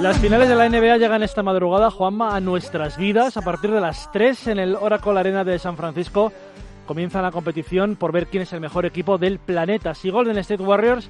[0.00, 3.38] Las finales de la NBA llegan esta madrugada, Juanma, a nuestras vidas.
[3.38, 6.32] A partir de las 3 en el Oracle Arena de San Francisco
[6.84, 9.94] comienza la competición por ver quién es el mejor equipo del planeta.
[9.94, 11.08] Si Golden State Warriors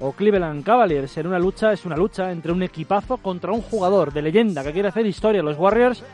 [0.00, 1.16] o Cleveland Cavaliers.
[1.16, 4.72] En una lucha es una lucha entre un equipazo contra un jugador de leyenda que
[4.72, 5.42] quiere hacer historia.
[5.42, 6.04] Los Warriors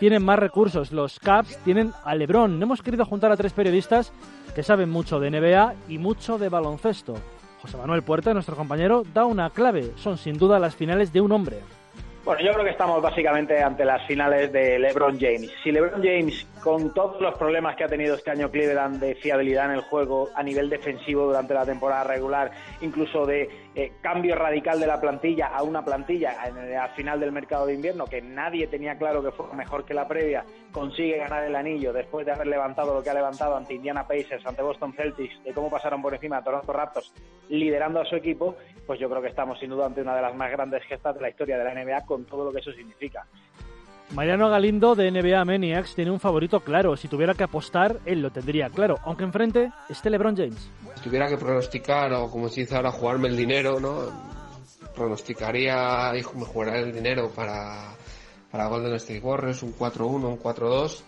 [0.00, 2.60] tienen más recursos, los Caps tienen a LeBron.
[2.60, 4.12] Hemos querido juntar a tres periodistas
[4.52, 7.14] que saben mucho de NBA y mucho de baloncesto.
[7.60, 9.92] José Manuel Puerta, nuestro compañero, da una clave.
[9.96, 11.58] Son sin duda las finales de un hombre.
[12.28, 15.50] Bueno, yo creo que estamos básicamente ante las finales de LeBron James.
[15.64, 19.64] Si LeBron James, con todos los problemas que ha tenido este año Cleveland de fiabilidad
[19.64, 22.50] en el juego a nivel defensivo durante la temporada regular,
[22.82, 27.64] incluso de eh, cambio radical de la plantilla a una plantilla al final del mercado
[27.64, 31.56] de invierno que nadie tenía claro que fuera mejor que la previa, consigue ganar el
[31.56, 35.42] anillo después de haber levantado lo que ha levantado ante Indiana Pacers, ante Boston Celtics,
[35.44, 37.10] de cómo pasaron por encima de Toronto Raptors,
[37.48, 40.34] liderando a su equipo, pues yo creo que estamos sin duda ante una de las
[40.34, 43.26] más grandes gestas de la historia de la NBA todo lo que eso significa.
[44.14, 46.96] Mariano Galindo de NBA Maniacs tiene un favorito claro.
[46.96, 48.98] Si tuviera que apostar, él lo tendría claro.
[49.04, 50.70] Aunque enfrente esté LeBron James.
[50.94, 54.06] Si tuviera que pronosticar, o como se dice ahora, jugarme el dinero, ¿no?
[54.94, 57.94] Pronosticaría y me jugaría el dinero para,
[58.50, 61.02] para Golden State Warriors, un 4-1, un 4-2.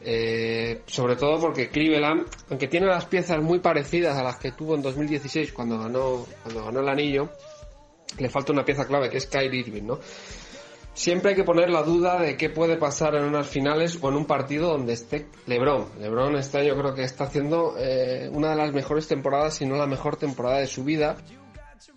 [0.00, 4.76] Eh, sobre todo porque Cleveland, aunque tiene las piezas muy parecidas a las que tuvo
[4.76, 7.30] en 2016 cuando ganó, cuando ganó el anillo,
[8.18, 9.98] le falta una pieza clave que es Kyrie Irving, ¿no?
[10.98, 14.16] Siempre hay que poner la duda de qué puede pasar en unas finales o en
[14.16, 15.86] un partido donde esté LeBron.
[16.00, 19.76] LeBron este año creo que está haciendo eh, una de las mejores temporadas, si no
[19.76, 21.16] la mejor temporada de su vida.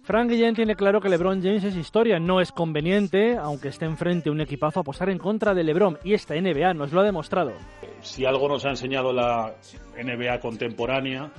[0.04, 4.30] Frank Guillén tiene claro que LeBron James es historia, no es conveniente, aunque esté enfrente
[4.30, 5.98] un equipazo, apostar en contra de LeBron.
[6.04, 7.54] Y esta NBA nos lo ha demostrado.
[8.02, 9.56] Si algo nos ha enseñado la
[9.98, 11.32] NBA contemporánea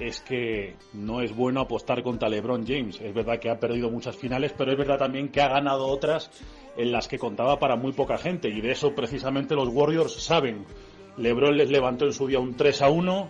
[0.00, 3.00] es que no es bueno apostar contra LeBron James.
[3.00, 6.30] Es verdad que ha perdido muchas finales, pero es verdad también que ha ganado otras
[6.76, 8.48] en las que contaba para muy poca gente.
[8.48, 10.64] Y de eso precisamente los Warriors saben.
[11.16, 13.28] LeBron les levantó en su día un 3 a 1.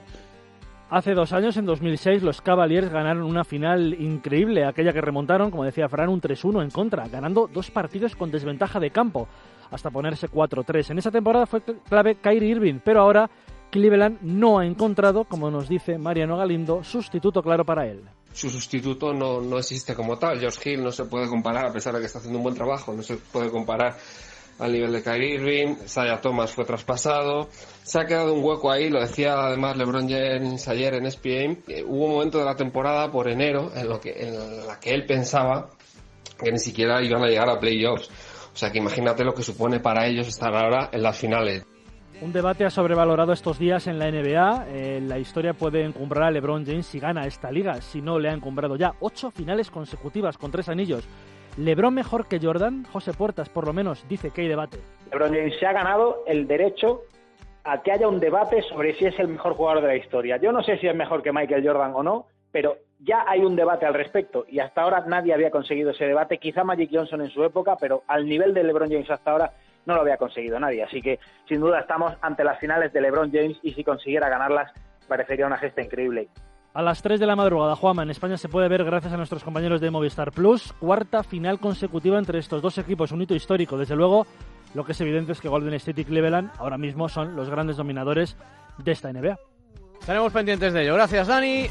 [0.90, 5.64] Hace dos años, en 2006, los Cavaliers ganaron una final increíble, aquella que remontaron, como
[5.64, 9.28] decía Fran, un 3-1 en contra, ganando dos partidos con desventaja de campo,
[9.70, 10.90] hasta ponerse 4-3.
[10.90, 13.30] En esa temporada fue clave Kyrie Irving, pero ahora
[13.70, 18.02] Cleveland no ha encontrado, como nos dice Mariano Galindo, sustituto claro para él.
[18.32, 20.38] Su sustituto no, no existe como tal.
[20.38, 22.92] George Hill no se puede comparar, a pesar de que está haciendo un buen trabajo,
[22.92, 23.96] no se puede comparar
[24.60, 25.76] al nivel de Kyrie Irving.
[25.86, 27.48] Saya Thomas fue traspasado.
[27.82, 31.64] Se ha quedado un hueco ahí, lo decía además LeBron James ayer en ESPN.
[31.86, 35.06] Hubo un momento de la temporada por enero en, lo que, en la que él
[35.06, 35.70] pensaba
[36.38, 38.08] que ni siquiera iban a llegar a playoffs.
[38.52, 41.64] O sea que imagínate lo que supone para ellos estar ahora en las finales.
[42.22, 44.66] Un debate ha sobrevalorado estos días en la NBA.
[45.08, 47.80] La historia puede encumbrar a LeBron James si gana esta liga.
[47.80, 51.08] Si no, le ha encumbrado ya ocho finales consecutivas con tres anillos.
[51.56, 52.84] ¿LeBron mejor que Jordan?
[52.92, 54.78] José Puertas, por lo menos, dice que hay debate.
[55.10, 57.02] LeBron James se ha ganado el derecho
[57.64, 60.36] a que haya un debate sobre si es el mejor jugador de la historia.
[60.36, 63.56] Yo no sé si es mejor que Michael Jordan o no, pero ya hay un
[63.56, 66.38] debate al respecto y hasta ahora nadie había conseguido ese debate.
[66.38, 69.52] Quizá Magic Johnson en su época, pero al nivel de LeBron James hasta ahora
[69.86, 70.82] no lo había conseguido nadie.
[70.82, 71.18] Así que
[71.48, 74.72] sin duda estamos ante las finales de LeBron James y si consiguiera ganarlas
[75.08, 76.28] parecería una gesta increíble.
[76.72, 79.42] A las 3 de la madrugada, Juanma, en España se puede ver gracias a nuestros
[79.42, 83.76] compañeros de Movistar Plus, cuarta final consecutiva entre estos dos equipos, un hito histórico.
[83.76, 84.24] Desde luego,
[84.74, 87.76] lo que es evidente es que Golden State y Cleveland ahora mismo son los grandes
[87.76, 88.36] dominadores
[88.78, 89.36] de esta NBA.
[89.98, 90.94] Estaremos pendientes de ello.
[90.94, 91.66] Gracias, Dani.